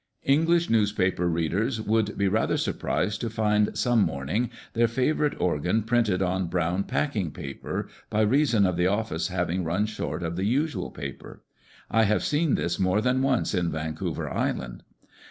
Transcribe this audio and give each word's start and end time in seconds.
English 0.23 0.67
newspaper 0.67 1.29
readers 1.29 1.79
would 1.79 2.17
be 2.17 2.27
rather 2.27 2.57
surprised 2.57 3.21
to 3.21 3.29
find 3.29 3.77
some 3.77 4.01
morning 4.01 4.49
their 4.73 4.87
favourite 4.87 5.39
organ 5.39 5.83
printed 5.83 6.23
on 6.23 6.47
brown 6.47 6.83
packing 6.83 7.29
paper, 7.29 7.87
by 8.09 8.21
reason 8.21 8.65
of 8.65 8.77
the 8.77 8.87
office 8.87 9.27
having 9.27 9.63
run 9.63 9.85
short 9.85 10.23
of 10.23 10.37
the 10.37 10.45
usual 10.45 10.89
paper. 10.89 11.43
I 11.91 12.05
have 12.05 12.23
seen 12.23 12.55
this 12.55 12.79
more 12.79 12.99
than 12.99 13.21
once 13.21 13.53
in 13.53 13.69
Vancouver 13.69 14.27
Island. 14.27 14.81